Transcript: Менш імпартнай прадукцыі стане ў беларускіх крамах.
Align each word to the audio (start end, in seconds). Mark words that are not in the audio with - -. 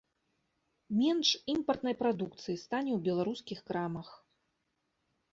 Менш 0.99 1.29
імпартнай 1.53 1.95
прадукцыі 1.99 2.55
стане 2.61 2.91
ў 2.93 2.99
беларускіх 3.09 3.59
крамах. 3.69 4.09